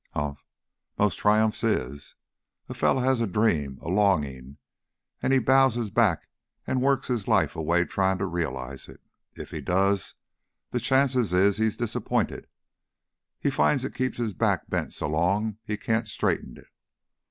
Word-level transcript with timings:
"Humph! 0.15 0.43
Most 0.97 1.19
triumphs 1.19 1.63
is. 1.63 2.15
A 2.67 2.73
feller 2.73 3.03
has 3.03 3.19
a 3.21 3.27
dream 3.27 3.77
a 3.83 3.87
longin', 3.87 4.57
an' 5.21 5.31
he 5.31 5.37
bows 5.37 5.75
his 5.75 5.91
back 5.91 6.27
an' 6.65 6.79
works 6.81 7.07
his 7.07 7.27
life 7.27 7.55
away 7.55 7.85
tryin' 7.85 8.17
to 8.17 8.25
realize 8.25 8.89
it. 8.89 8.99
If 9.35 9.51
he 9.51 9.61
does, 9.61 10.15
the 10.71 10.79
chances 10.79 11.33
is 11.33 11.57
he's 11.57 11.77
disappointed. 11.77 12.47
He 13.39 13.51
finds 13.51 13.83
he's 13.83 13.91
kep' 13.91 14.15
his 14.15 14.33
back 14.33 14.67
bent 14.71 14.91
so 14.91 15.07
long 15.07 15.59
he 15.63 15.77
can't 15.77 16.07
straighten 16.07 16.57
it. 16.57 16.69